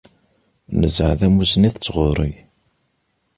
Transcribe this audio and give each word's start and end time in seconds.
Nesεa 0.79 1.13
tamussni 1.19 1.69
d 1.73 1.75
tɣuri. 1.77 2.31